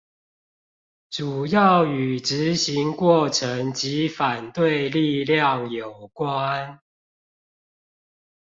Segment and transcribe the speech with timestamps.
[1.11, 6.79] 主要與執行過程及反對力量有關